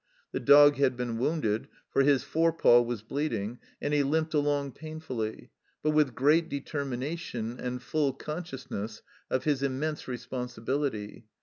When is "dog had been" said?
0.39-1.19